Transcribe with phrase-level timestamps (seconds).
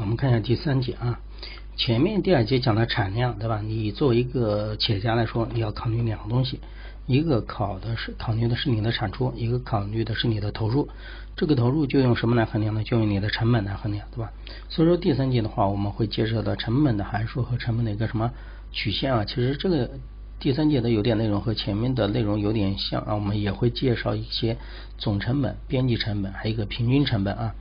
[0.00, 1.18] 我们看一下第三节啊，
[1.76, 3.60] 前面第二节讲的产量，对吧？
[3.60, 6.60] 你作为一个企业家来说，你要考虑两个东西，
[7.08, 10.88] 一个考的是考虑的是你的产出，一个考虑的是你的投入。
[11.34, 12.84] 这个投入就用什么来衡量呢？
[12.84, 14.30] 就用你的成本来衡量，对吧？
[14.68, 18.30] 所以说第三节的话，我们会介绍到成本的函数和成本的一个什么
[18.70, 19.24] 曲线啊。
[19.24, 19.90] 其实这个
[20.38, 24.56] 第三节的有点内容和前面的内容有点像啊，我们也会介绍一些
[24.96, 27.56] 总成本、边际成本，还有一个平均成本啊。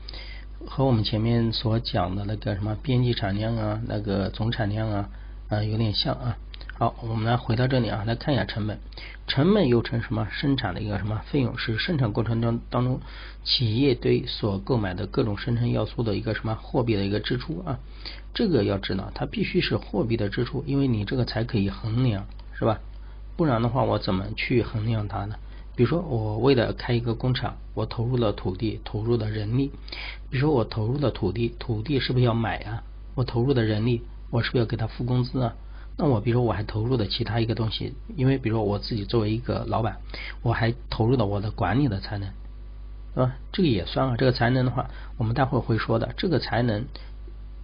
[0.66, 5.10] 和我们前面所讲的那个什么边际产量啊，那个总产量啊，
[5.50, 6.38] 啊有点像啊。
[6.80, 8.80] 好，我们来回到这里啊，来看一下成本。
[9.28, 10.28] 成本又称什么？
[10.32, 11.58] 生产的一个什么费用？
[11.58, 13.00] 是生产过程中当中
[13.44, 17.80] 企业对所购买的各种生产要素的一个什么货币的一个支出啊？
[18.34, 22.80] 这个要知道，它必须是货币的支出，因为你这个才可以衡量，是吧？
[23.36, 25.36] 不然的话，我怎么去衡量它呢？
[25.78, 29.72] 比如说，我为了开一个工厂，我投入了土地，投入了人力。
[30.32, 32.82] 比如说，我投入的土地，土地是不是要买啊？
[33.14, 35.54] 我投入的人力，我是不是要给他付工资啊？
[35.96, 39.98] 那我比如说，我还投入的其他一个东西，因为比如说我自己作为一个老板，
[40.42, 42.28] 我还投入了我的管理的才能，
[43.14, 43.36] 是吧？
[43.52, 44.16] 这个也算啊。
[44.18, 46.12] 这个才能的话，我们待会儿会说的。
[46.18, 46.86] 这个才能，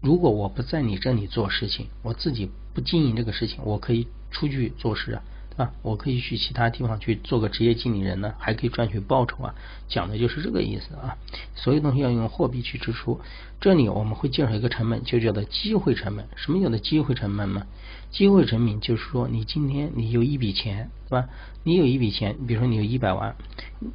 [0.02, 5.24] 如果我不在你这里做事情，我自己不经营这个事情，我可以出去做事啊。
[5.56, 9.54] 啊，我可以去其他地方去做个职业经理人呢，还可以赚取报酬啊，
[9.88, 11.16] 讲的就是这个意思啊。
[11.56, 13.20] 所有东西要用货币去支出。
[13.62, 16.28] 这里我们会介绍一个成本，就叫做机会成本。
[16.36, 17.66] 什么叫做机会成本呢？
[18.12, 21.30] 机会成本就是说，你今天你有一笔钱，对吧？
[21.64, 23.36] 你有一笔钱，比如说你有一百万，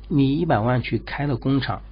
[0.08, 1.82] 你一百万去开了工厂，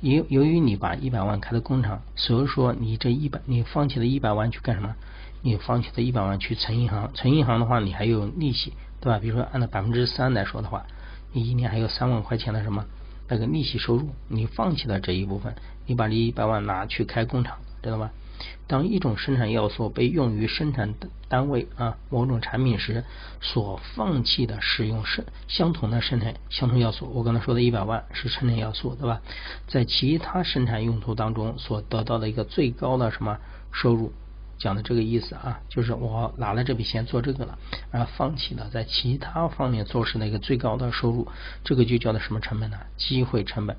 [0.00, 4.94] 由由于你把一百万开了工厂，所以说你这一百，你放弃了一百万去干什么？
[5.42, 8.72] 你放弃了一百万去存银行，存银行的话，你还有利息。
[9.00, 9.18] 对吧？
[9.18, 10.84] 比如说按照百分之三来说的话，
[11.32, 12.84] 你一年还有三万块钱的什么
[13.28, 15.54] 那个利息收入，你放弃了这一部分，
[15.86, 18.10] 你把这一百万拿去开工厂，知道吧？
[18.66, 20.94] 当一种生产要素被用于生产
[21.28, 23.04] 单位啊某种产品时，
[23.40, 29.20] 所放弃的使用是相同的生产相同要素，我刚才说的一百万是生产要素，对吧？
[29.66, 33.38] 在其他生产用途当中所得到的一个最高的什么
[33.72, 34.12] 收入？
[34.60, 37.58] 讲的这个意思啊，就是我拿了这笔钱做这个了，
[37.90, 41.26] 而放弃了在其他方面做事那个最高的收入，
[41.64, 42.76] 这个就叫做什么成本呢？
[42.98, 43.76] 机会成本。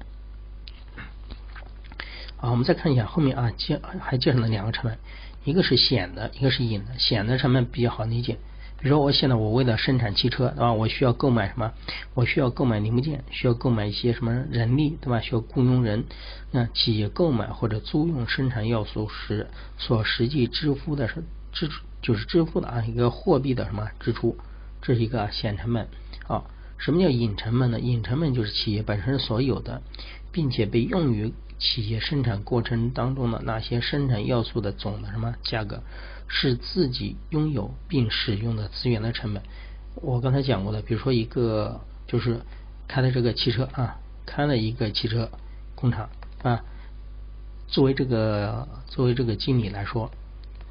[2.38, 4.98] 好，我们再看一下后面啊，介还介绍了两个成本，
[5.44, 6.98] 一个是显的，一个是隐的。
[6.98, 8.40] 显的成本比较好理解。
[8.82, 10.74] 比如说，我现在我为了生产汽车，对吧？
[10.74, 11.72] 我需要购买什么？
[12.16, 15.20] 我需要购买零部件，需要购买一些什么人力，对吧？
[15.22, 16.06] 需要雇佣人。
[16.50, 19.48] 那企业购买或者租用生产要素时
[19.78, 21.70] 所实际支付的是支
[22.02, 24.36] 就是支付的啊一个货币的什么支出，
[24.82, 25.88] 这是一个显成本。
[26.28, 26.44] 啊，
[26.80, 27.80] 什么叫隐成本呢？
[27.80, 29.84] 隐成本就是企业本身所有的，
[30.32, 35.82] 并且被用于企业生产过程当中的那些生产要素的总的什么价格。
[36.34, 39.44] 是自己拥有并使用的资源的成本。
[39.96, 42.40] 我刚才讲过的，比如说一个就是
[42.88, 45.30] 开的这个汽车啊，开了一个汽车
[45.76, 46.10] 工厂
[46.42, 46.64] 啊，
[47.68, 50.10] 作为这个作为这个经理来说，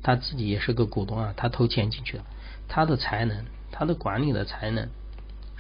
[0.02, 2.24] 他自己也是个股东啊，他投钱进去的，
[2.66, 4.88] 他的才能，他的管理的才能。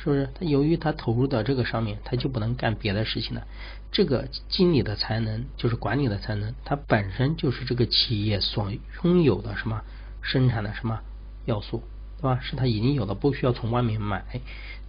[0.02, 0.30] 是不是？
[0.34, 3.46] 他由于他投入到这个上面，他就不能干别的事情了。
[3.92, 8.72] 这个经理的才能，就是管理的才能，它本身就是这个企业所
[9.02, 9.82] 拥有的什么
[10.22, 11.00] 生产的什么
[11.44, 11.82] 要素，
[12.18, 12.40] 对吧？
[12.40, 14.24] 是他已经有的，不需要从外面买。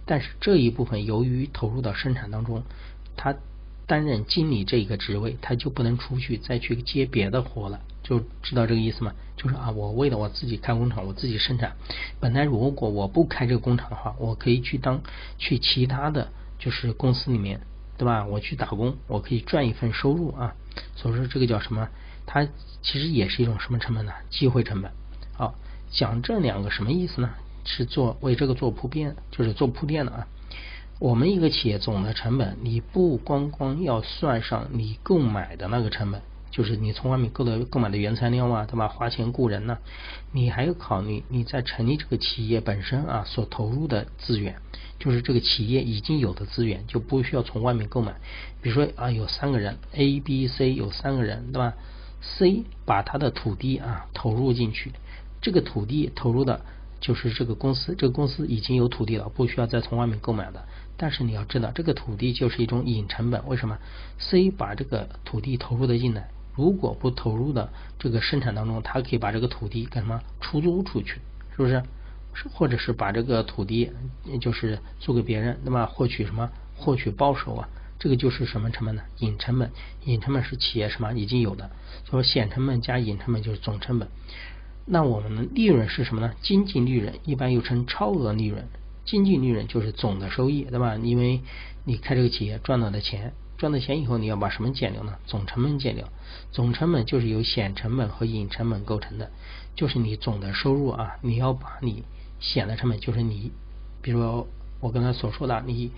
[0.06, 2.62] 但是这一部分由于投入到生产当中，
[3.16, 3.34] 他
[3.86, 7.80] 担任经理这一个职位，他就不能出去再去接别的活了。
[8.02, 9.12] 就知道这个意思吗？
[9.36, 11.76] 就是啊，我为了我自己开工厂，我自己生产。
[12.20, 15.00] 本来如果我不开这个工厂的话，我可以去当
[15.38, 17.60] 去其他的就是公司里面，
[17.98, 18.24] 对吧？
[18.26, 20.54] 我去打工，我可以赚一份收入啊。
[20.96, 21.88] 所以说这个叫什么？
[22.26, 22.46] 它
[22.82, 24.12] 其实也是一种什么成本呢？
[24.30, 24.90] 机会成本。
[25.34, 25.54] 好，
[25.90, 27.30] 讲这两个什么意思呢？
[27.64, 30.26] 是做为这个做铺垫，就是做铺垫的啊。
[30.98, 36.22] 我们一个企业总的成本，你不光光要算上你购买的那个成本。
[36.52, 38.86] 就是你从外面购的购买的原材料啊，对吧？
[38.86, 39.78] 花钱雇人呢，
[40.30, 44.54] 你还要考虑你在成立这个企业本身啊所投入的资源，
[44.98, 48.14] 就是这个企业已经有的资源，就不需要从外面购买。
[48.60, 51.72] 比如说啊，有三个人 A、B、C 有三个人，对吧
[52.20, 54.92] ？C 把他的土地啊投入进去，
[55.40, 56.60] 这个土地投入的
[57.00, 60.62] 就是这个公司，这个公司已经有土地了，不需要再从外面购买的。
[60.98, 63.48] 但是你要知道，这个土地就是一种隐成本。
[63.48, 63.78] 为什么
[64.18, 66.28] ？C 把这个土地投入的进来。
[66.54, 71.20] 如果不投入的这个生产当中，他可以把这个土地干什么出租出去，
[71.56, 71.82] 是不是？
[72.34, 73.90] 是或者是把这个土地
[74.40, 76.50] 就是租给别人，那么获取什么？
[76.74, 77.68] 获取报酬啊？
[77.98, 79.02] 这个就是什么成本呢？
[79.18, 79.70] 隐成本，
[80.06, 81.70] 隐成本是企业什么已经有的，
[82.04, 84.08] 所以说显成本加隐成本就是总成本。
[84.86, 86.32] 那我们的利润是什么呢？
[86.40, 88.66] 经济利润一般又称超额利润，
[89.04, 90.96] 经济利润就是总的收益，对吧？
[90.96, 91.42] 因为
[91.84, 95.14] 你开这个企业赚到的钱，赚到钱以后你要把什么减掉呢？
[95.24, 96.08] 总成本减掉，
[96.50, 99.30] 总成本就是由显成本和隐成本构成的，
[99.76, 102.02] 就是你总的收入啊，你要把你
[102.40, 103.52] 显的成本，就是你，
[104.02, 104.48] 比如
[104.80, 105.92] 我刚才所说的，你。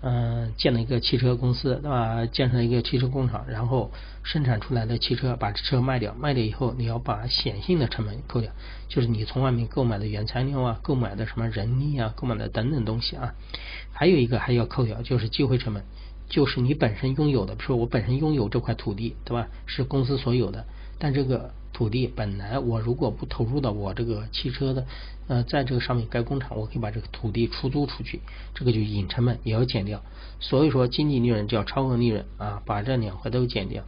[0.00, 2.24] 嗯，建了一个汽车公司，对吧？
[2.26, 3.90] 建成一个汽车工厂，然后
[4.22, 8.52] 生产出来的汽车，把车卖掉，卖掉以后，你要把显性的成本扣掉，
[8.86, 13.34] 就是你从外面购买的原材料啊，购买的什么人力啊，购买的等等东西啊。
[13.90, 15.82] 还有一个还要扣掉，就是机会成本，
[16.28, 19.48] 就是你本身拥有的，比如说我本身拥有这块土地，对吧？
[19.66, 20.64] 是公司所有的，
[20.98, 21.52] 但这个。
[21.70, 24.84] 土地本来我如果不投入到我这个汽车的
[25.28, 28.20] 呃在这个上面盖工厂，我可以把这个土地出租出去，
[28.52, 30.02] 这个就隐成本也要减掉。
[30.40, 33.84] 所以说经济利润叫超额利润啊，把这两块都减掉。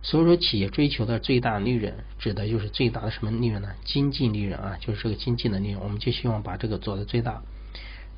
[0.00, 3.70] 所以说企业追求的最大利润，指的就是最大的什么利润呢？
[3.84, 7.42] 经济利润啊，就是这个经济的利润，我们就希望把这个做的最大。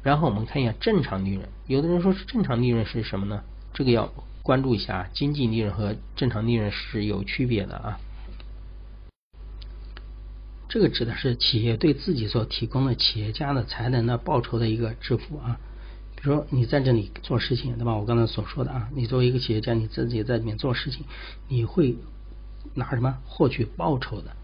[0.03, 3.45] 然后我们看一下正常利润，有的人说是正常利润是什么呢？
[3.77, 4.11] 这个要
[4.43, 8.01] 关注一下，经济利润和正常利润是有区别的啊。
[10.67, 15.61] 这个指的是企业对自己所提供的企业家的才能的报酬的一个支付啊。
[16.15, 17.95] 比如说你在这里做事情，对吧？
[17.95, 21.05] 我刚才所说的啊，你作为一个企业家，你自己在里面做事情，
[21.47, 21.95] 你会
[22.73, 24.35] 拿什么获取报酬的，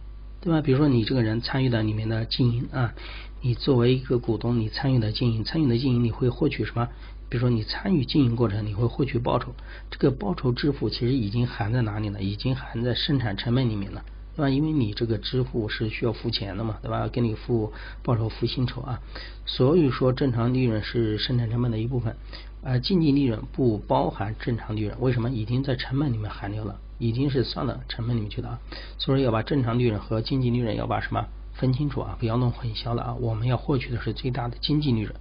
[0.42, 0.60] 对吧？
[0.60, 2.92] 比如说你这个人参与到里面的经营啊，
[3.40, 6.90] 你作为一个股东，你参与的经营，参与的经营，你会获取什么？
[7.32, 9.54] 比如说你参与经营过程，你会获取报酬。
[9.90, 12.22] 这个报酬支付其实已经含在哪里了？
[12.22, 14.04] 已经含在生产成本里面了。
[14.36, 14.50] 对吧？
[14.50, 17.08] 因为你这个支付是需要付钱的嘛，对吧？
[17.08, 19.00] 给你付报酬、付薪酬啊。
[19.46, 22.14] 所以说，正常利润是生产成本的一部分，
[22.62, 24.94] 而经济利润不包含正常利润。
[25.00, 25.30] 为什么？
[25.30, 28.58] 已经在成本里面含掉了，已经是算到成本里面去的啊。
[28.98, 31.24] 所以要把正常利润和经济利润要把什么
[31.54, 32.14] 分清楚啊？
[32.20, 33.14] 不要弄混淆了啊。
[33.14, 35.14] 我们要获取的是最大的经济利润。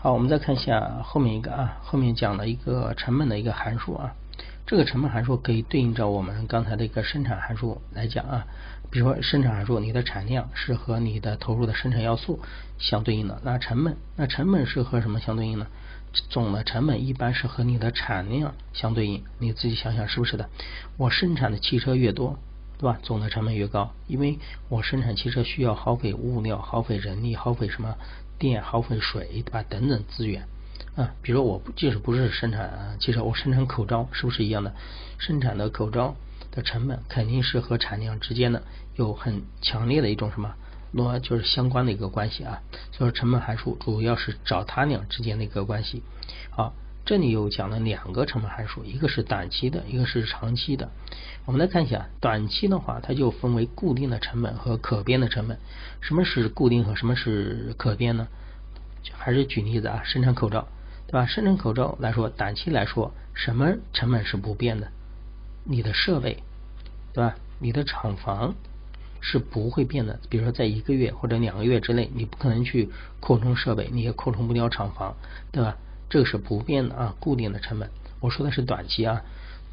[0.00, 4.14] 好，我们再看一下后面一个啊，后面讲了一个成本的一个函数啊。
[4.64, 8.46] 这个成本函数可以对应着我们刚才的一个生产函数来讲啊，
[8.90, 12.38] 比如说生产函数，你的产量是和你的投入的生产要素
[12.78, 15.66] 相对应的，那成本，那成本是和什么相对应呢？
[16.30, 20.48] 总的成本一般是和你的产量相对应，你自己想想是不是的？
[20.96, 22.38] 我生产的汽车越多，
[22.78, 22.98] 对吧？
[23.02, 24.38] 总的成本越高，因为
[24.68, 27.96] 我生产汽车需要耗费物料、耗费人力、耗费什么
[28.38, 29.64] 电、耗费水，对吧？
[29.68, 30.46] 等等资源。
[30.96, 34.74] 啊，比如我即使不是生产汽车，我生产口罩，是不是一样的？
[35.18, 36.16] 生产的口罩
[36.50, 38.62] 的成本肯定是和产量之间的
[38.96, 40.54] 有很强烈的一种什么，
[40.90, 42.62] 那就是相关的一个关系啊。
[42.90, 46.02] 所以说成本函数主要是找它俩之间的一个关系。
[46.50, 46.74] 好，
[47.08, 50.90] 这里又讲了两个成本函数，一个是短期的，一个是长期的。
[51.46, 55.58] 我们来看一下，短期的话，它就分为固定的成本和可变的成本。
[56.02, 58.28] 什么是固定和什么是可变呢？
[59.12, 60.68] 还是举例子啊，生产口罩。
[61.06, 61.24] 对吧？
[61.24, 64.88] 生产口罩来说，短期来说，什么成本是不变的？
[65.64, 66.42] 你的设备，
[67.14, 67.36] 对吧？
[67.58, 68.54] 你的厂房
[69.22, 70.20] 是不会变的。
[70.28, 75.16] 比如说，在一个月或者两个月之内，你不可能去扩充设备，你也扩充不了厂房，
[75.50, 75.78] 对吧？
[76.10, 77.90] 这个是不变的啊，固定的成本。
[78.20, 79.22] 我说的是短期啊，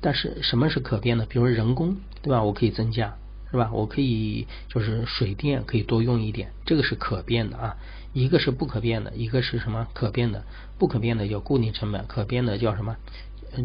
[0.01, 1.25] 但是什么是可变的？
[1.25, 2.43] 比如说人工，对吧？
[2.43, 3.15] 我可以增加，
[3.51, 3.71] 是吧？
[3.73, 7.77] 我可以就是水电可以多用一点，这个是可变的啊。
[8.13, 10.43] 一个是不可变的，一个是什么可变的？
[10.77, 12.95] 不可变的叫固定成本，可变的叫什么？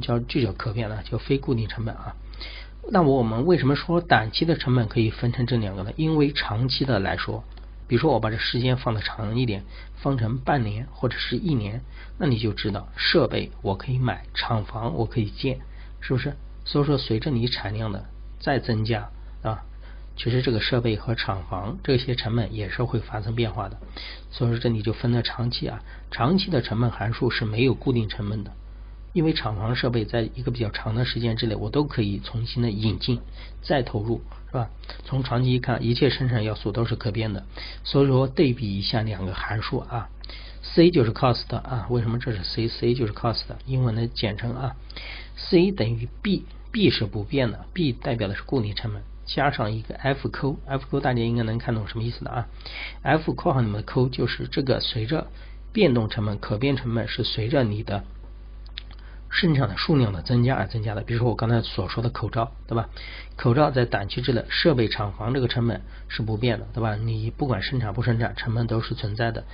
[0.02, 2.16] 叫就叫可变的，叫非固定成本啊。
[2.90, 5.92] 那我们为什么说短期的成本可以分成这两个呢？
[5.96, 7.44] 因为长期的来说，
[7.90, 9.64] 比如说我把这时间放的长一点，
[9.96, 11.82] 放成半年或者是一年，
[12.18, 15.58] 那你就知道设备我可以买，厂房我可以建，
[16.00, 16.36] 是不是？
[16.64, 18.06] 所以说随着你产量的
[18.38, 19.10] 再增加
[19.42, 19.64] 啊。
[20.16, 23.76] 其实这个设备和厂房这些成本也是会发生变化的，
[24.30, 25.82] 所以说这里就分了长期啊，
[26.12, 28.52] 长期的成本函数是没有固定成本的，
[29.12, 33.20] 因为厂房设备在一个比较长的时间之内，我都可以重新的引进
[33.62, 34.70] 再投入，是吧？
[35.04, 37.44] 从长期看，一切生产要素都是可变的，
[37.82, 40.08] 所以说对比一下两个函数啊
[40.62, 44.76] ，C 就是 cost 啊，为什么这是 C？C 就是 cost，英文的简称啊
[45.36, 49.02] ，C 等于 B，B 是不变的，B 代表的是固定成本。
[49.26, 52.48] 加上一个 F 扣，F 扣大家应该能看懂什么意思的啊
[53.02, 55.28] ？F 括号里面的扣就是这个随着
[55.72, 58.04] 变动成本、可变成本是随着你的
[59.30, 61.02] 生产的数量的增加而增加的。
[61.02, 62.88] 比如说我刚才所说的口罩，对吧？
[63.36, 66.96] 口罩在短期之内，设备厂房这个成本是不变的，对吧？
[66.96, 69.44] 你不管生产不生产，成本都是存在的。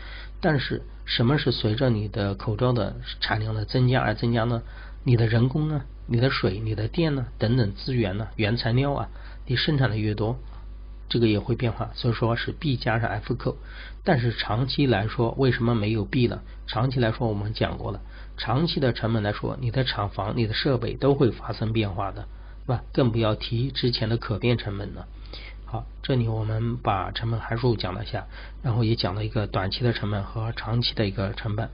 [0.41, 4.63] 但是什么是随着你的口罩的产量的增加而增加呢？
[5.05, 5.83] 你的人工呢？
[6.07, 7.27] 你的水、你的电呢？
[7.39, 8.29] 等等资源呢？
[8.37, 9.09] 原材料啊，
[9.47, 10.39] 你生产的越多。
[11.09, 13.57] 这个也会变化，所以说是 B 加上 F 扣，
[14.03, 16.41] 但是长期来说为什么没有 B 呢？
[16.67, 18.01] 长期来说我们讲过了，
[18.37, 22.29] 长期的成本来说，你的厂房、你的设备都会发生变化的，
[22.63, 22.83] 是吧？
[22.93, 25.07] 更不要提之前的可变成本了。
[25.65, 28.27] 好，这里我们把成本函数讲了一下，
[28.63, 31.71] 然后也讲了一个短期的成本和长期的一个成本。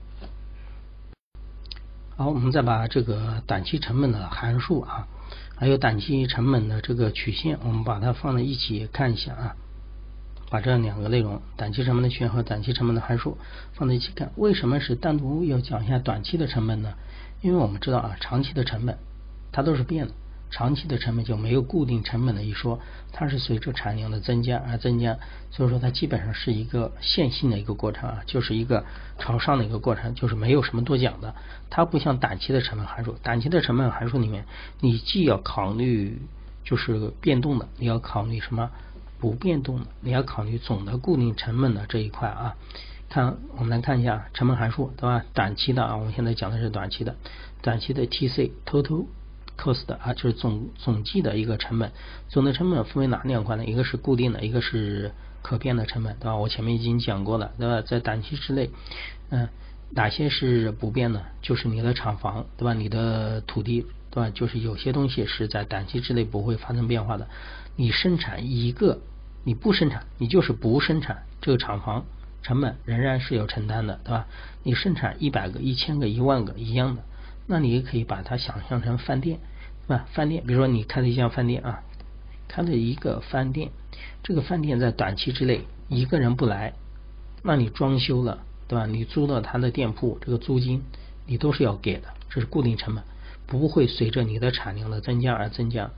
[2.15, 5.07] 好，我们再把这个短期成本的函数啊。
[5.55, 9.55] 还有短期成本的这个曲线，我们把它放在一起看一下啊。
[10.53, 13.39] 把这两个内容，短期成本的曲线和短期成本的函数
[13.73, 14.31] 放在一起看。
[14.35, 16.93] 为什么是单独要讲一下短期的成本呢？
[17.41, 18.99] 因为我们知道啊，长期的成本
[19.51, 20.13] 它都是变的。
[20.51, 22.79] 长期的成本就没有固定成本的一说，
[23.11, 25.17] 它是随着产量的增加而增加，
[25.49, 28.85] 所以说它基本上是一个线性的一个过程啊，就是一个
[29.17, 31.33] 朝上的一个过程，就是没有什么多讲的。
[31.71, 34.45] 它不像短期的成本函数，短期的成本函数里面，
[34.81, 36.21] 你既要考虑
[36.63, 38.69] 就是变动的，你要考虑什么
[39.23, 42.57] 不变动的，你要考虑总的固定成本的这一块啊。
[43.07, 45.23] 看，我们来看一下成本函数，对吧？
[45.33, 47.15] 短期的啊，我们现在讲的是短期的，
[47.61, 49.05] 短期的 TC total。
[49.55, 51.91] cost 啊，就是总总计的一个成本，
[52.27, 53.63] 总的成本分为哪两块呢？
[53.63, 56.35] 一个是固定的，一个是可变的成本，对吧？
[56.35, 57.81] 我前面已经讲过了，对吧？
[57.81, 58.71] 在短期之内，
[59.29, 59.47] 嗯，
[59.91, 61.23] 哪些是不变的？
[61.41, 62.73] 就是你的厂房，对吧？
[62.73, 64.31] 你的土地，对吧？
[64.31, 67.27] 就是有些东西是在短期之内不会发生变化的。
[67.75, 69.01] 你生产一个，
[69.43, 72.05] 你不生产，你就是不生产，这个厂房
[72.41, 74.27] 成本仍然是要承担的，对吧？
[74.63, 77.03] 你生产一百个、一千个、一万个一样的。
[77.45, 79.39] 那你也可以把它想象成饭店，
[79.87, 80.05] 对吧？
[80.13, 81.83] 饭店，比如说你开了一家饭店啊，
[82.47, 83.69] 开了一个饭店，
[84.23, 86.73] 这个饭店在短期之内一个人不来，
[87.43, 88.85] 那你装修了，对吧？
[88.85, 90.83] 你租了他的店铺，这个租金
[91.25, 93.03] 你都是要给的，这是固定成本，
[93.45, 95.91] 不会随着你的产量的增加而增加。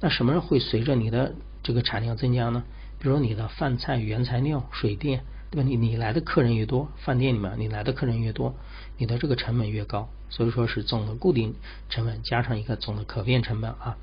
[0.00, 1.34] 那什么会随着你的
[1.64, 2.62] 这个产量增加呢？
[3.04, 5.20] 比如说你的饭菜原材料、水电。
[5.50, 5.68] 对吧？
[5.68, 8.56] 你你来的客人越多，饭店里面你来的客人越多，
[8.98, 11.54] 你的这个成本越高，所以说是总的固定
[11.88, 13.96] 成本加上一个总的可变成本啊，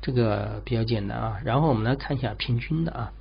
[0.00, 1.40] 这个比较简单啊。
[1.44, 3.12] 然后我们来看一下平均的啊，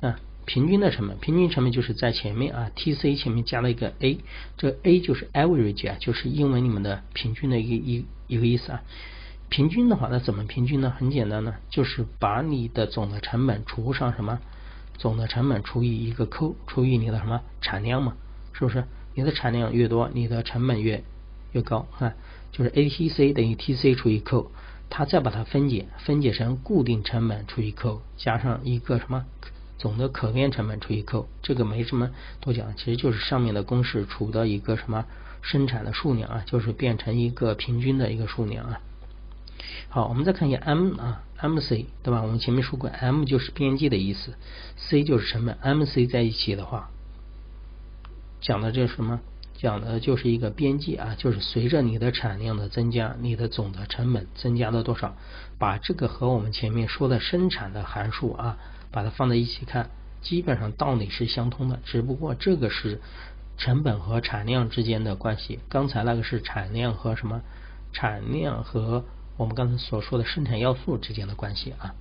[0.00, 4.18] 啊，平均的成本，平均成本就是在前面啊，T C 前面加了一个 A，
[4.56, 8.82] 这 A 就是 average 啊，就是英文里面的平均的一个一一个意思啊。
[9.48, 10.92] 平均的话，那怎么平均呢？
[10.96, 14.38] 很简单呢，就是把你的总的成本除上什么？
[14.98, 18.14] 总的成本除以一个 Q，除以你的什么产量嘛，
[18.52, 18.84] 是不是？
[19.14, 21.02] 你的产量越多，你的成本越
[21.52, 22.14] 越高啊。
[22.50, 24.50] 就是 A T C 等于 T C 除以 Q，，
[24.90, 29.24] 它再把它分解，分解成固定成本除以 Q，加上一个什么
[29.78, 35.04] 总的可变成本除以 Q，，这个没什么多讲，其实就是上面的公式除的一个什么
[35.42, 38.80] 生产的数量啊，就是变成一个平均的一个数量啊。
[39.88, 42.22] 好，我们再看一下 M 啊，MC 对吧？
[42.22, 44.34] 我们前面说过，M 就是边际的意思
[44.76, 46.90] ，C 就是成本，MC 在一起的话，
[48.40, 49.20] 讲的这是什么？
[49.54, 55.16] 讲的就是一个边际啊，就是随着你的产量的增加，你的总的成本增加了多少？
[55.58, 58.56] 把这个和我们前面说的生产的函数啊，
[58.92, 59.90] 把它放在一起看，
[60.22, 63.00] 基本上道理是相通的，只不过这个是
[63.56, 67.42] 成本和产量之间的关系，刚才那个是产量和什么？
[67.90, 69.04] 产量和
[69.38, 71.94] 我们刚才所说的生产要素之间的关系啊，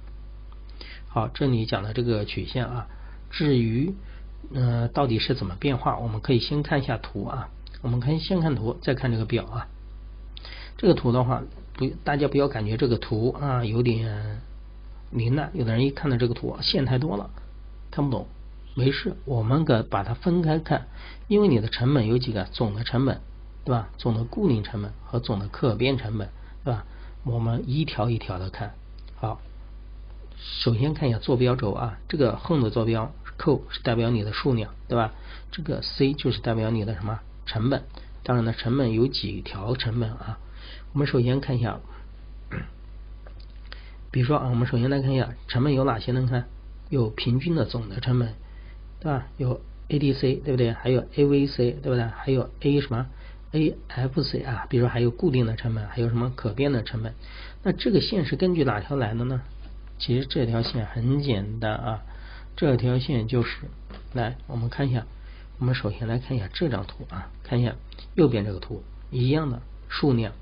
[1.08, 2.88] 好，这里讲的这个曲线啊，
[3.30, 3.94] 至于
[4.52, 7.50] 呃到底是怎么变化，我们可以先看一下图啊，
[7.84, 9.68] 我们可以先看图，再看这个表啊。
[10.78, 14.42] 这个图的话，不，大家不要感觉这个图啊有点
[15.12, 17.30] 凌乱，有的人一看到这个图线太多了
[17.92, 18.28] 看不懂，
[18.74, 20.88] 没事，我们给把它分开看，
[21.28, 23.22] 因为你的成本有几个，总的成本
[23.64, 23.90] 对吧？
[24.00, 26.30] 总的固定成本和总的可变成本
[26.64, 26.84] 对吧？
[27.28, 28.74] 我们一条一条的看，
[29.18, 29.42] 好，
[30.38, 35.14] 首先看一下坐标轴啊，这个横的坐标扣是代表你的数量，对吧？
[35.52, 37.84] 这个 C 就是代表你的什么成本？
[38.24, 40.40] 当然呢，成本有几条成本啊？
[40.94, 41.80] 我们首先看一下，
[44.10, 46.26] 比如说啊，我们首先来看一下成本有哪些呢？
[46.30, 46.48] 看
[46.90, 48.34] 有平均的总的成本，
[49.02, 49.28] 对吧？
[49.36, 50.72] 有 ADC 对不对？
[50.72, 52.04] 还有 AVC 对不对？
[52.04, 53.06] 还有 A 什么
[53.52, 57.14] ？AFC 啊，比如说还有固定的成本，还有什么可变的成本？
[57.64, 59.42] 那这个线是根据哪条来的呢？
[60.00, 62.04] 其实这条线很简单啊，
[62.56, 63.58] 这条线就是
[64.14, 65.06] 来，我们看一下，
[65.60, 67.76] 我们首先来看一下这张图啊，看一下
[68.16, 70.34] 右边这个图，一样的数量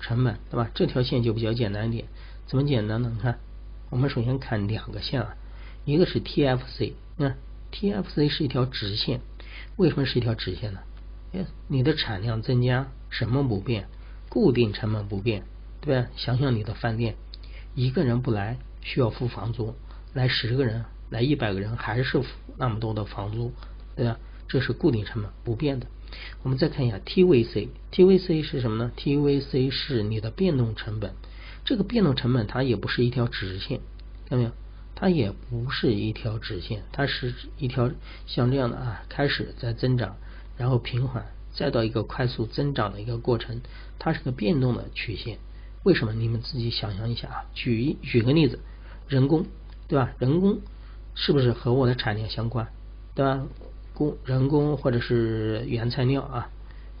[0.00, 0.70] 成本，对吧？
[0.74, 2.06] 这条线就比较简单一点。
[2.46, 3.10] 怎么简单呢？
[3.14, 3.38] 你看，
[3.90, 5.36] 我们首先看两个线啊，
[5.84, 7.34] 一个是 TFC，那
[7.72, 9.20] TFC 是一条直线，
[9.76, 10.80] 为什么是一条直线呢？
[11.32, 13.88] 哎，你的产量增加，什么不变？
[14.28, 15.44] 固定成本不变，
[15.80, 16.08] 对吧？
[16.16, 17.16] 想想你的饭店，
[17.74, 19.74] 一个人不来需要付房租，
[20.14, 23.52] 来十个人，来一百个人还是付那么多的房租，
[23.96, 24.18] 对吧？
[24.48, 25.86] 这是固定成本不变的。
[26.42, 31.14] 我们再看一下 TVC，TVC 是什么呢？TVC 是你的变动成本。
[31.64, 33.80] 这个变动成本它也不是一条直线，
[34.28, 34.50] 看到没有？
[34.94, 37.90] 它也不是一条直线，它是一条
[38.26, 40.16] 像这样的啊，开始在增长，
[40.56, 43.60] 然后平缓，再到一个快速增长的一个过程，
[43.98, 45.38] 它是个变动的曲线。
[45.82, 46.12] 为什么？
[46.12, 47.44] 你们自己想象一下啊。
[47.54, 48.60] 举一举个例子，
[49.08, 49.46] 人工
[49.88, 50.12] 对吧？
[50.18, 50.60] 人工
[51.14, 52.68] 是不是和我的产量相关？
[53.14, 53.44] 对吧？
[53.94, 56.48] 工人工或者是原材料啊，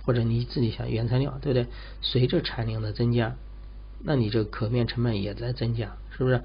[0.04, 1.66] 或者你自己想原材料，对不对？
[2.00, 3.36] 随着产量的增加，
[4.02, 6.42] 那你这个可变成本也在增加，是不是？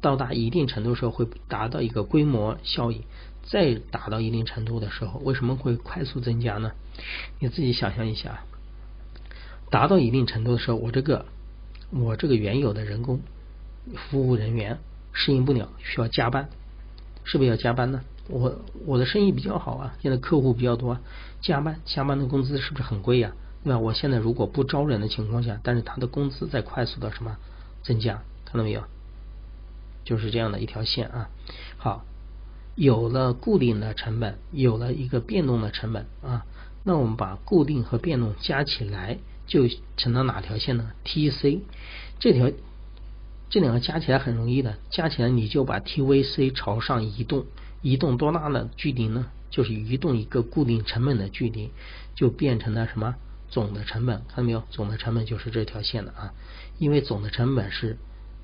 [0.00, 3.02] 到达一定程度时候会达到一个规模效应，
[3.50, 6.72] 再达到一定程度的时候，为什么会快速增加呢？
[7.38, 8.44] 你自己想象一下，
[9.70, 11.26] 达到一定程度的时候，我这个
[11.90, 13.20] 我这个原有的人工
[13.94, 14.78] 服务人员
[15.12, 16.48] 适应不了，需要加班，
[17.24, 18.02] 是不是要加班呢？
[18.28, 21.00] 我我的生意比较好啊，现在客户比较多，啊
[21.40, 23.32] 加班加班的工资是不是很贵呀？
[23.64, 23.78] 对吧？
[23.78, 27.38] 我现在如果不招人的情况下，但是他的工资在快速的什么
[27.82, 28.84] 增加，看到没有？
[30.04, 31.30] 就是这样的一条线啊。
[31.76, 32.04] 好，
[32.78, 36.46] 有了固定的成本，有了一个变动的成本啊，
[36.84, 39.18] 那我们把固定和变动加起来，
[39.48, 39.64] 就
[39.96, 41.58] 成了哪条线呢？TC
[42.20, 42.52] 这条
[43.50, 47.46] 这两个加起来很容易的，加起来你就把 TVC 朝上移动。
[47.82, 49.26] 移动多大的距离呢？
[49.50, 51.70] 就是移动一个固定成本的距离，
[52.14, 53.16] 就变成了什么
[53.48, 54.22] 总的成本？
[54.28, 54.62] 看到没有？
[54.70, 56.32] 总的成本就是这条线的啊，
[56.78, 57.96] 因为总的成本是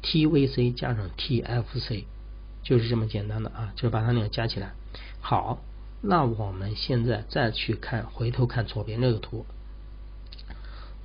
[0.02, 2.04] TVC 加上 TFC，
[2.64, 4.72] 就是这么简单的啊，就是把它俩加起来。
[5.20, 5.62] 好，
[6.00, 9.46] 那我们现在再去看，回头看左边这个图。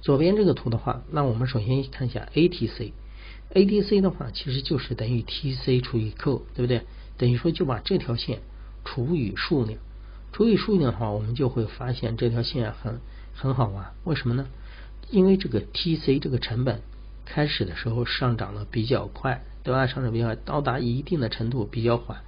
[0.01, 6.86] 左边这个图的话，那我们首先看一下 ATC，ATC 的话其实就是等于 TC 除以 Q，对不对？
[7.18, 8.39] 等于说就把这条线
[8.86, 9.77] 除以数量，
[10.31, 13.01] 除以数量的话，我们就会发现这条线很
[13.36, 13.94] 很好玩。
[14.05, 14.48] 为什么呢？
[15.10, 16.81] 因为这个 TC 这个成本
[17.25, 19.87] 开始的时候上涨的比较快，对吧？
[19.87, 22.22] 上涨比较快，到达一定的程度比较缓，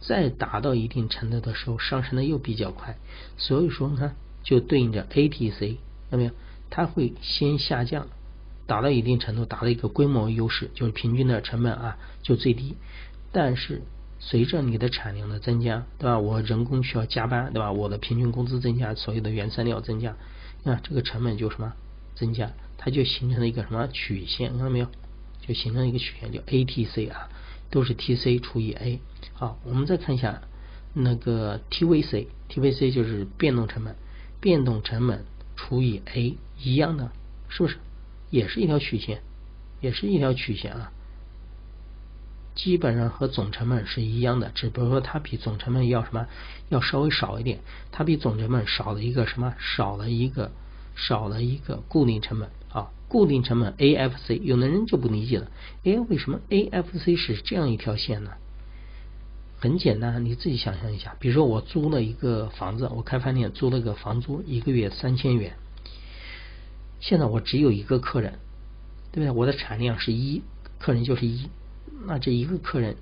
[0.00, 2.96] 再达到一定程度的时候上升的又比较快。
[3.36, 4.12] 所以说呢，
[4.42, 5.76] 就对应着 ATC，
[6.10, 6.30] 看到没有？
[6.70, 8.06] 它会先下降，
[8.66, 12.76] 达到一定程度，达到一个规模优势，就是平均的成本啊就最低，
[13.32, 13.82] 但是。
[14.20, 16.18] 随着你的产量的增加，对吧？
[16.18, 17.70] 我人工需要加班，对吧？
[17.70, 20.16] 我的平均工资增加，所有的原材料增加，
[20.64, 21.72] 那这个成本就什么
[22.16, 22.50] 增加？
[22.78, 24.50] 它就形成了一个什么曲线？
[24.50, 24.88] 看到没有？
[25.48, 27.30] 就形成一个曲线，叫 ATC 啊，
[27.70, 29.00] 都是 TC 除以 A。
[29.32, 30.42] 好，我们再看一下
[30.92, 33.96] 那个 TVC，TVC 就是变动成本，
[34.40, 35.24] 变动成本
[35.56, 37.10] 除以 A 一样的，
[37.48, 37.78] 是不是？
[38.30, 39.22] 也是一条曲线，
[39.80, 40.92] 也是一条曲线啊。
[42.54, 46.26] 基本上和总成本是一样的，只不过说它比总成本要什么，
[46.68, 47.60] 要稍微少一点。
[47.90, 49.54] 它比总成本少了一个什么？
[49.58, 50.50] 少了一个
[50.94, 52.50] 少了一个固定成本！
[53.08, 55.50] 固定成本 AFC，有的人就不理解了，
[55.84, 58.32] 哎，为什么 AFC 是这样一条线呢？
[59.60, 65.54] 很简单，你自己想象一下，比如说我租了一个房子，我开饭店租了个房租一个月三千元，
[67.00, 68.38] 现在我只有一个客人，
[69.10, 69.30] 对不对？
[69.30, 70.42] 我的产量是一，
[70.78, 71.48] 客人就是一。
[72.06, 72.96] 那这一个客人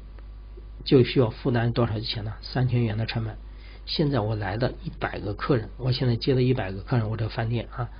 [0.84, 2.32] 就需要负担多少钱呢？
[2.40, 3.36] 三千元的成本。
[3.84, 7.90] 现在我来的一百个客人，我现在接了一百个客人，我这饭店啊，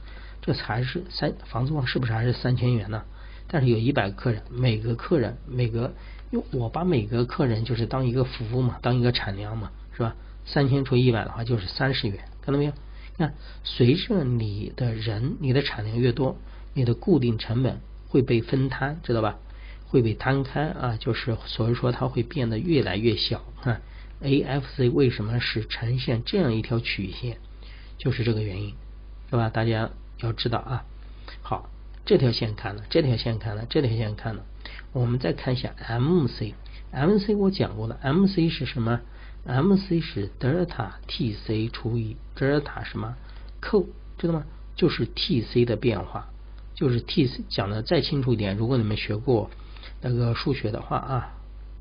[0.47, 3.03] 这才是三房租是不是还是三千元呢？
[3.49, 5.93] 但是有一百个客人，每个客人每个，
[6.31, 10.15] 因为我把每个客人就是当一个服务嘛，当一个产量嘛，是吧？
[10.45, 12.73] 三千除一百的话就是三十元，看到没有？
[13.19, 16.37] 看，随着你的人，你的产量越多，
[16.75, 19.39] 你的固定成本会被分摊，知道吧？
[19.89, 23.81] 会被摊开啊，就是所以说它会变得越来越小啊。
[24.23, 27.39] AFC 为什么是呈现这样一条曲线？
[27.99, 28.75] 就是这个原因，
[29.31, 29.49] 是吧？
[29.49, 30.85] 大家要知道啊。
[31.43, 31.69] 好，
[32.05, 34.45] 这条线看了，这条线看了，这条线看了，
[34.93, 39.01] 我们再看一下 MC，MC 我讲过了，MC 是什么
[39.45, 43.17] ？MC 是德尔塔 TC 除以德尔塔什么
[43.61, 44.45] Q，知道吗？
[44.75, 46.29] 就是 TC 的变化，
[46.75, 49.51] 就是 TC 讲的再清楚一点，如果你们学过。
[50.03, 51.33] 那个数学的话啊，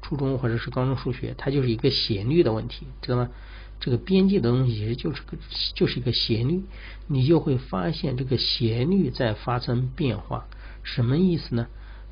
[0.02, 3.30] 初中或者是高中数学，它就是一个斜率的问题，知道吗？
[3.86, 5.38] 这个边际的东西其实就是个
[5.76, 6.64] 就是一个斜率，
[7.06, 10.48] 你就会发现这个斜率在发生变化，
[10.82, 11.68] 什么意思呢？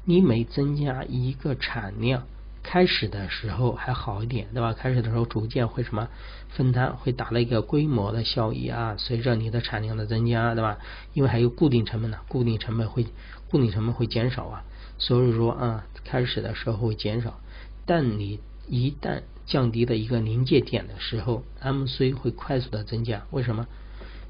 [0.05, 2.27] 你每增加一个产量，
[2.61, 4.73] 开始的时候还好一点，对吧？
[4.73, 6.09] 开始的时候逐渐会什么
[6.49, 8.95] 分摊，会达到一个规模的效益啊。
[8.99, 10.77] 随着你的产量的增加，对吧？
[11.15, 13.07] 因为还有固定成本呢，固定成本会
[13.49, 14.63] 固定成本会减少啊。
[14.99, 17.39] 所以说啊，开始的时候会减少，
[17.87, 23.25] 但你一旦降低的一个临界点的时候，MC 会快速的增加。
[23.31, 23.67] 为什么？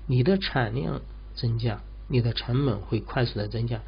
[0.07, 1.01] 你的产量
[1.35, 3.81] 增加，你的成本会快速的增加。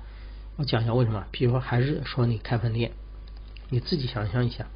[0.56, 2.92] 我讲一下为什么，比如说还是说你开饭店，
[3.70, 4.68] 你自己想象一下，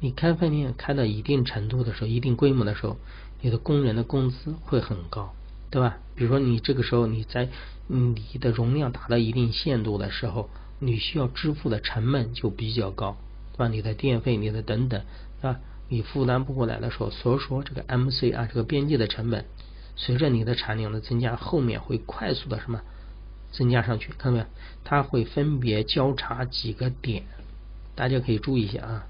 [0.00, 2.96] 你开饭店开到一定程度的时候，一定规模的时候，
[3.40, 5.32] 你的工人的工资会很高，
[5.70, 5.98] 对吧？
[6.16, 7.48] 比如说你这个时候你在
[7.86, 13.16] 你的容量达到一定限度的时候，你需要支付的成本就比较高，
[13.52, 13.68] 对吧？
[13.68, 15.04] 你的电费、你的等等，
[15.40, 15.60] 对吧？
[15.90, 19.44] 你负担不过来的时候，所以说这个 MC 啊，这个边际的成本，
[19.96, 22.80] 随着你的产量的增加，后面会快速的什么？
[23.50, 24.46] 增加上去，看到没有？
[24.84, 27.24] 它会分别交叉几个点，
[27.96, 29.06] 大家可以注意一下啊。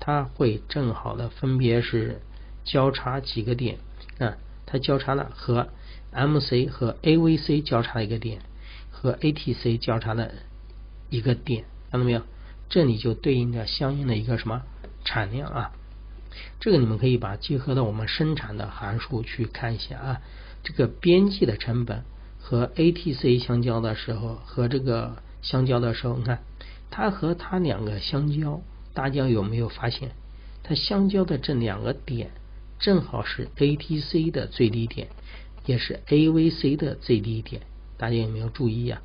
[0.00, 2.20] 它会正好的分别是
[2.64, 3.78] 交叉几个点
[4.18, 4.36] 啊，
[4.66, 5.68] 它交叉了和
[6.10, 8.40] MC 和 AVC 交叉一个点，
[8.90, 10.34] 和 ATC 交叉的
[11.08, 12.22] 一个点，看到没有？
[12.68, 14.62] 这里就对应着相应的一个什么
[15.04, 15.72] 产量啊？
[16.60, 20.20] 这个你们可以把结合到我们生产的函数去看一下啊。
[20.62, 22.02] 这个边际的成本。
[22.38, 26.44] 和 ATC 相交的时候，和这个相交的时候，你看
[26.92, 28.60] 它和它两个相交，
[28.94, 30.12] 大家有没有发现，
[30.62, 32.30] 它相交的这两个点
[32.78, 35.08] 正好是 ATC 的最低点，
[35.64, 37.62] 也是 AVC 的最低点，
[37.98, 39.02] 大家有没有注意呀？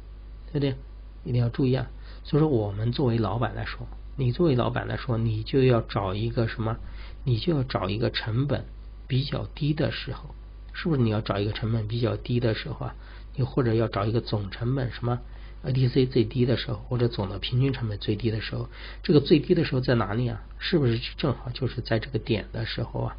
[0.51, 0.75] 对不对？
[1.23, 1.89] 一定要注意啊！
[2.23, 6.77] 所以说，我们作为老板来说，你作为老板来说，你就要找一个什么？
[7.23, 8.65] 你就要找一个成本
[9.07, 10.35] 比较低的时候，
[10.73, 11.01] 是不是？
[11.01, 12.95] 你要找一个成本比较低的时候啊？
[13.35, 15.19] 你或者要找一个总成本什么
[15.65, 18.67] adc 最低的时候，或者总的平均成本最低的时候，
[19.03, 20.41] 这个最低的时候在哪里啊？
[20.59, 23.17] 是不是正好就是在这个点的时候啊？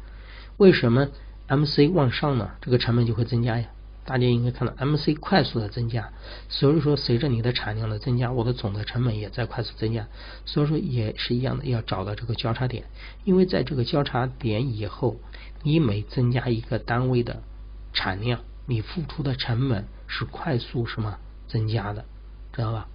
[0.57, 1.07] 为什么
[1.47, 2.51] MC 往上呢？
[2.61, 3.67] 这个成本就会增加呀？
[4.05, 6.11] 大家应该看到 MC 快速的增加，
[6.49, 10.07] 所以说随着你的产量的增加，我的总的成本也在快速增加，
[10.45, 12.85] 所以说也是一样的，要找到这个交叉点，
[13.23, 15.17] 因为在这个交叉点以后，
[15.63, 17.41] 你每增加一个单位的
[17.93, 19.85] 产量，你付出的成本。
[20.15, 22.05] 是快速什么增加的，
[22.51, 22.87] 知道吧？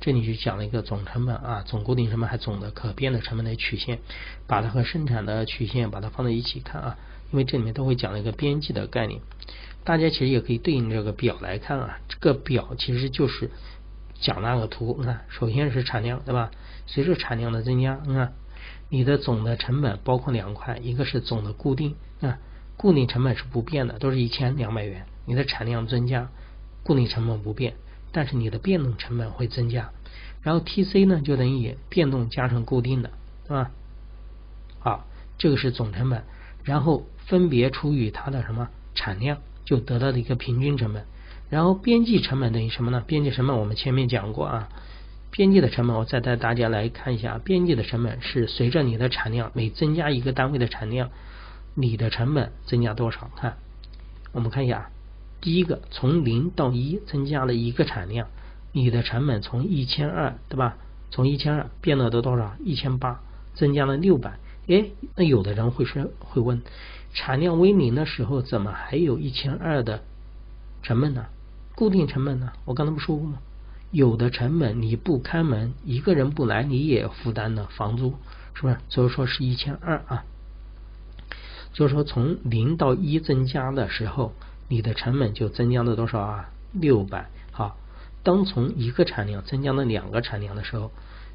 [0.00, 3.98] 这里就讲了一个总成本啊，总固定成本还总的可变的成本的曲线，
[4.46, 6.96] 把它和生产的曲线把它放在一起看啊，
[7.30, 9.20] 因为这里面都会讲了一个边际的概念。
[9.84, 13.50] 大家其实也可以对应这个表来看啊，这个表其实就是
[14.20, 14.96] 讲那个图。
[14.98, 16.50] 你看，首先是产量，对吧？
[16.86, 18.32] 随着产量的增加，你看
[18.88, 22.38] 你的总的成本包括两块，一个是总的固定啊，
[22.76, 25.06] 固定成本是不变的，都是一千两百元。
[25.26, 26.28] 你的产量增加。
[26.86, 27.76] 固定成本不变，
[28.12, 29.90] 但是你的变动成本会增加。
[30.42, 33.10] 然后 TC 呢，就等于变动加成固定的，
[33.44, 33.70] 对吧？
[34.80, 35.06] 好，
[35.38, 36.24] 这个是总成本，
[36.62, 41.04] 然后分别除以它的什么产量，就得到的一个平均成本。
[41.50, 43.02] 然后边际成本等于什么呢？
[43.06, 44.68] 边际成本我们前面讲过啊，
[45.30, 51.10] 边际的成本我再带大家来看一下，边际的成本是随着你的产量每增加一个单位的产量，
[51.74, 53.30] 你的成本增加多少？
[53.36, 53.56] 看，
[54.32, 54.90] 我们看一下。
[55.40, 58.28] 第一个从零到一增加了一个产量，
[58.72, 60.78] 你的成本从一千二，对吧？
[61.10, 62.54] 从一千二变到多少？
[62.64, 63.20] 一千八，
[63.54, 64.38] 增加了六百。
[64.66, 66.62] 哎，那有的人会说会问，
[67.14, 70.02] 产量为零的时候，怎么还有一千二的
[70.82, 71.24] 成本呢？
[71.74, 72.52] 固定成本呢？
[72.66, 73.38] 我刚才不说过吗？
[73.90, 78.14] 有的成本你不开门，一个人不来，你也负担的房租，
[78.52, 78.76] 是不是？
[78.90, 80.24] 所以说是一千二啊。
[81.72, 84.34] 就是说从零到一增加的时候。
[84.66, 86.48] 你的成本就增加了多少啊？
[86.72, 87.28] 六百。
[87.52, 87.76] 好，
[88.22, 90.90] 当从一个产量增加了两个产量的时候，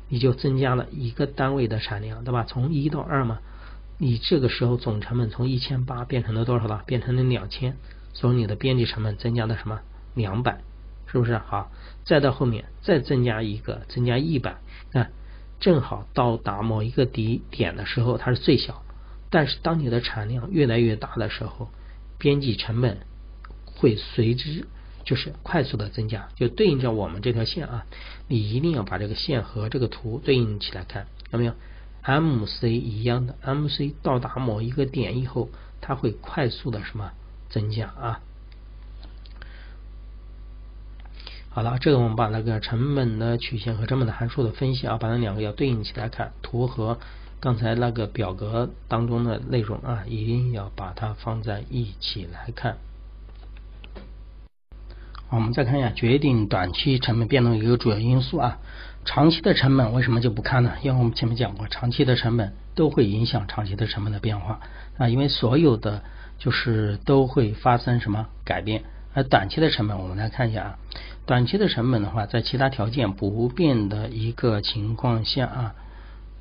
[0.09, 2.43] 你就增加了一个单位的产量，对吧？
[2.43, 3.37] 从一到二嘛，
[3.99, 6.83] 你这个时候总成本从一千八变成了多少了？
[6.87, 7.75] 变成了两千，
[8.13, 9.81] 所以你的边际成本增加了什么？
[10.15, 10.61] 两百，
[11.05, 11.37] 是不是？
[11.37, 11.69] 好，
[12.05, 14.57] 再到后面再增加一个，增加一百，
[14.91, 15.11] 看，
[15.59, 18.81] 正好到达某一个底点的时候，它是最小。
[19.29, 21.69] 但是当你的产量越来越大的时候，
[22.17, 22.97] 边际成本。
[23.81, 24.67] 会随之
[25.05, 27.85] 就是快速的增加，就对应着我们这条线啊，
[28.27, 31.53] 你一定要把这个线和这个图对应起来看，有没有
[32.03, 35.49] ？MC 一样的，MC 到达某一个点以后，
[35.81, 37.11] 它会快速的什么
[37.49, 38.21] 增加啊？
[41.51, 46.99] 好了，这个我们把那个成本的曲线和成本的函数的分析啊，把那两个要对应起来看，图和
[47.39, 52.77] 刚才那个表格当中的内容啊，一定要把它放在一起来看。
[55.29, 58.59] 我们再看一下决定短期成本变动一个主要因素啊，
[59.05, 60.73] 长期的成本为什么就不看呢？
[60.83, 64.59] 因为我们前面讲过，长期的成本都会影响长期的成本的变化
[64.97, 66.03] 啊，因为所有的
[66.37, 68.83] 就是都会发生什么改变。
[69.13, 70.77] 而短期的成本，我们来看一下啊，
[71.25, 75.75] 短期的成本的话，在其他条件不变的一个情况下啊，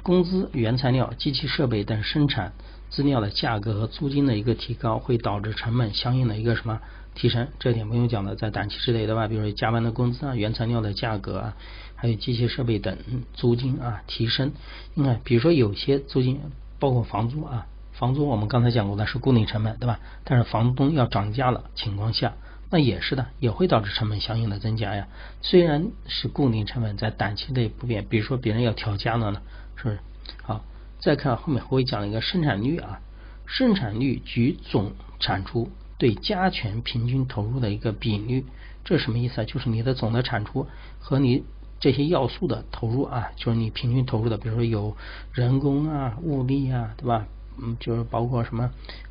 [0.03, 2.53] 工资、原材料、机器设备等生产
[2.91, 6.81] 资料的价格和租金的一个提高，会导致成本相应的一个什么？
[7.15, 9.27] 提升，这点不用讲的，在短期之内，对吧？
[9.27, 11.57] 比如说加班的工资啊、原材料的价格啊，
[12.01, 12.97] 还有机械设备等
[13.35, 14.53] 租金啊提升。
[14.95, 16.41] 你看，比如说有些租金，
[16.79, 19.99] 包括房租啊，房租我们刚才讲过的是固定成本，对吧？
[20.23, 22.35] 但是房东要涨价了情况下，
[22.71, 25.09] 那也是的，也会导致成本相应的增加呀。
[25.43, 29.43] 虽然是固定成本在短期内不变，比如说别人要调价了呢，
[29.75, 29.99] 是不是？
[30.45, 30.65] 好，
[31.01, 33.01] 再看后面会讲一个生产率啊，
[33.45, 35.69] 生产率举总产出。
[35.99, 38.45] 对加权平均投入的一个比率，
[38.85, 39.45] 这什么意思啊？
[39.45, 40.69] 就是你的总的产出
[41.01, 41.43] 和你
[41.81, 44.97] 这些要素的投入啊，就是你平均投入的，比如说有
[45.33, 47.27] 人工啊、物力啊，对吧？
[47.61, 48.71] 嗯，就是包括什么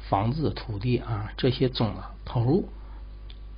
[0.10, 2.70] 房子、土地啊这些总的投入，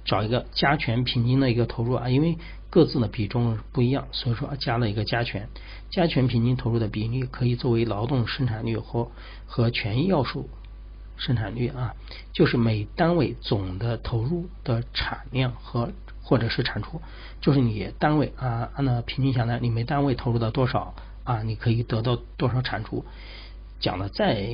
[0.06, 2.38] 找一个加权平均的一个投入啊，因为
[2.70, 5.48] 各自的比重不一样，所以说加了一个加权，
[5.90, 9.12] 加权平均投入的比例可以作为劳动生产率和
[9.46, 10.50] 和权益要素。
[11.18, 11.96] 生产率啊，
[12.32, 15.92] 就是每单位总的投入的产量和
[16.30, 17.02] 或者是产出，
[17.42, 23.04] 就是你单位啊按照平均下来，你每单位投入的多少啊，你可以得到多少产出。
[23.80, 24.48] 讲的再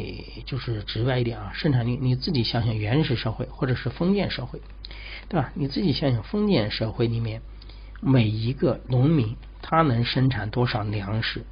[0.45, 4.61] 就是直白一点啊，生产力你自己想想，原始社会或者是封建社会，
[5.27, 5.51] 对吧？
[5.53, 7.41] 你自己想想封建社会里面
[7.99, 11.43] 每一个农民他能生产多少粮食，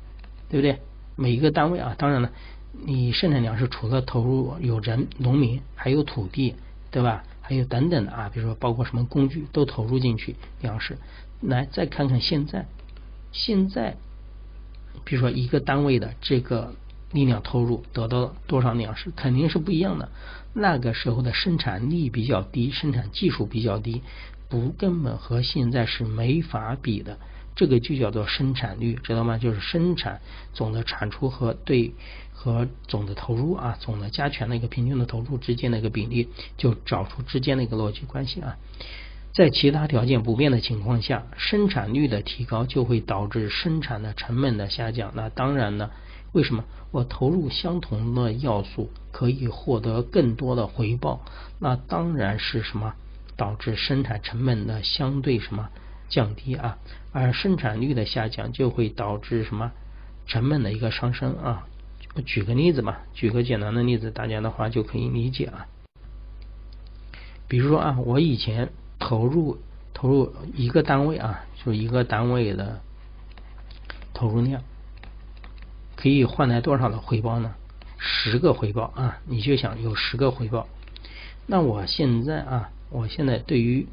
[0.49, 0.79] 对不对？
[1.17, 2.31] 每一个单位啊，当然了。
[2.85, 6.55] 你生产粮食除了投入有人农民，还有土地，
[6.91, 7.23] 对吧？
[7.43, 10.97] 还有等等的啊，比如说包括什么工具都投入进去粮食。
[11.41, 12.65] 来再看看现在，
[13.33, 13.97] 现在
[15.03, 16.73] 比如说一个单位的这个
[17.11, 20.09] 力量投入得到多少粮食，肯定是不一样的。
[20.53, 24.01] 那个时候的生产力比较低，生产技术比较低，
[24.47, 27.19] 不根本和现在是没法比的。
[27.55, 29.37] 这个就叫做生产率，知道吗？
[29.37, 30.21] 就是生产
[30.53, 31.93] 总的产出和对。
[32.33, 38.57] 和总的投入啊，总的加权的一个平均的投入之间的一个比例，就找出之间的一个逻辑关系啊。
[39.31, 45.11] 在其他条件不变的情况下，生产率的提高就会导致生产的成本的下降。
[45.15, 45.89] 那当然呢，
[46.33, 51.21] 为什么我投入相同的要素可以获得更多的回报？
[51.59, 52.93] 那当然是什么
[53.35, 55.69] 导致生产成本的相对什么
[56.09, 56.77] 降低啊？
[57.11, 59.71] 而生产率的下降就会导致什么
[60.27, 61.67] 成本的一个上升啊？
[62.15, 65.67] 我举个例子吧，举个简单的例子，大家的话就可以理解啊。
[67.47, 69.57] 比如说啊，我以前投入
[69.93, 72.81] 投入一个单位啊，就一个单位的
[74.13, 74.61] 投入量，
[75.95, 77.55] 可以换来多少的回报呢？
[77.97, 80.67] 十个回报啊，你就想有十个回报。
[81.47, 83.87] 那我现在啊，我现在对于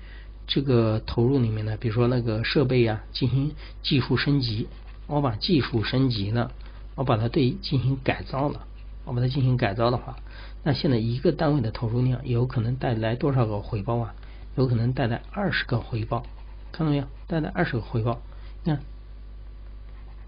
[0.46, 3.52] 这个投入里面的，比如说那个设备啊，进行
[3.82, 4.68] 技术升级，
[5.06, 6.52] 我把技术升级了。
[7.00, 8.66] 我把它对进行改造了，
[9.06, 10.18] 我把它进行改造的话，
[10.62, 14.14] 那现在一个单位的投入量有可能带来多少个回报啊？
[14.54, 16.26] 有可能带来二十个回报，
[16.72, 17.06] 看到没有？
[17.26, 18.20] 带来二十个回报，
[18.64, 18.82] 你看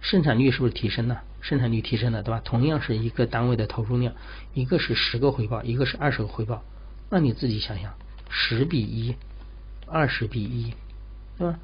[0.01, 1.23] 生产率是不是提升了？
[1.43, 2.41] 生产率提升了，对吧？
[2.43, 4.15] 同样是一个单位的投入量，
[4.55, 6.63] 一个是十个回报，一个是二十个回报，
[7.11, 7.93] 那你自己想想，
[8.31, 9.15] 十比一，
[9.87, 10.73] 二十比一，
[11.37, 11.59] 对吧？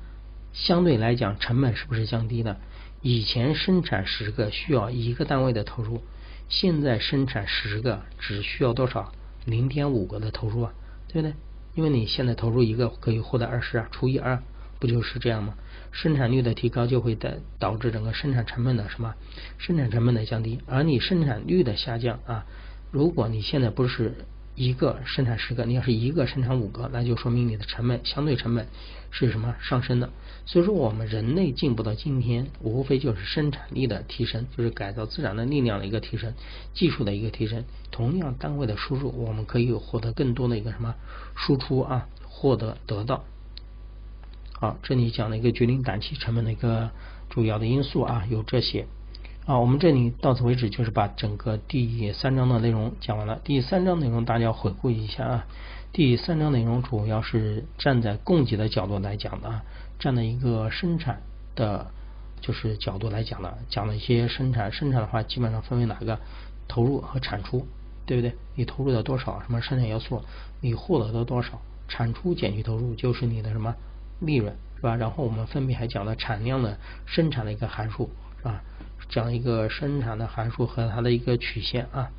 [0.53, 2.59] 相对来讲，成本是不是降低了？
[3.01, 6.03] 以前生产十个需要一个单位的投入，
[6.49, 9.13] 现在生产十个只需要多少？
[9.45, 10.73] 零点五个的投入啊，
[11.07, 11.35] 对不对？
[11.75, 14.43] 因为你现在投入一个可以获得二十啊，除以二
[14.79, 15.55] 不就是这样吗？
[15.93, 19.15] 生产率的提高就会导导致整个生产成本的什么？
[19.59, 22.47] 生产成本的降低，而你生产率的下降啊，
[22.91, 24.15] 如果你现在不是。
[24.59, 28.67] 一个生产十个，你要是一个生产五个，那就说明你的成本相对成本
[29.13, 30.11] 是什么上升的。
[30.47, 36.35] 所以说，我们人类进步到今天，无非就是生产力的提升，就是改造自然的力量的一个提升，
[36.75, 37.65] 技术的一个提升。
[37.93, 40.97] 同样单位的输入，我们可以获得更多的一个什么
[41.37, 43.25] 输出啊，获得得到。
[44.55, 46.91] 好，这里讲了一个决定短期成本的一个
[47.31, 48.87] 主要的因素啊，有这些。
[49.49, 53.41] 啊，我们这里到此为止，就是把整个第三章的内容讲完了。
[53.43, 55.47] 第三章内容大家要回顾一下啊。
[55.91, 59.65] 第三章内容主要是站在供给的角度来讲的啊，
[59.99, 61.23] 站在一个生产
[61.57, 61.91] 的，
[62.43, 64.71] 就是角度来讲的，讲了一些生产。
[64.71, 66.19] 生产的话，基本上分为哪个？
[66.69, 67.67] 投入和产出，
[68.05, 68.35] 对不对？
[68.55, 69.41] 你投入的多少？
[69.41, 70.23] 什么生产要素？
[70.61, 71.59] 你获得的多少？
[71.89, 73.75] 产出减去投入就是你的什么
[74.21, 74.95] 利润，是吧？
[74.95, 78.63] 然后我们分别还讲了产量的生产的一个函数，是吧？
[79.09, 82.11] 讲一个生产的函数和它的一个曲线啊，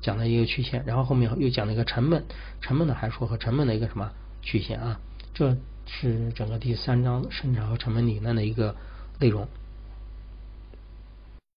[0.00, 2.24] 讲了一个曲线，然后后面又讲了一个成本，
[2.60, 4.10] 成本的函数和成本的一个什么
[4.42, 5.00] 曲线啊？
[5.34, 8.76] 这是整个第三章生产和成本理论的一个
[9.18, 9.48] 内容。